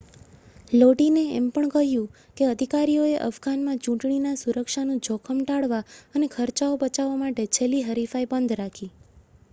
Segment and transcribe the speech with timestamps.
[0.71, 2.07] લોડીને એમ પણ કહ્યું
[2.37, 5.85] કે અધિકારીઓએ અફઘાનમાં ચૂંટણીના સુરક્ષાનું જોખમ ટાળવા
[6.13, 8.93] અને ખર્ચાઓ બચાવવા માટે છેલ્લી હરીફાઈ બંધ રાખી